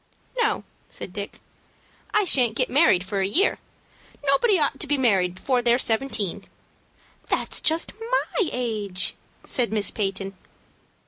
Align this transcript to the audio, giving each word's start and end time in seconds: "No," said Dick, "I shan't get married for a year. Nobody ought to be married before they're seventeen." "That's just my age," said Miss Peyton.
"No," 0.39 0.63
said 0.89 1.13
Dick, 1.13 1.39
"I 2.11 2.23
shan't 2.23 2.55
get 2.55 2.71
married 2.71 3.03
for 3.03 3.19
a 3.19 3.27
year. 3.27 3.59
Nobody 4.25 4.57
ought 4.57 4.79
to 4.79 4.87
be 4.87 4.97
married 4.97 5.35
before 5.35 5.61
they're 5.61 5.77
seventeen." 5.77 6.45
"That's 7.27 7.61
just 7.61 7.91
my 8.11 8.49
age," 8.51 9.13
said 9.43 9.71
Miss 9.71 9.91
Peyton. 9.91 10.33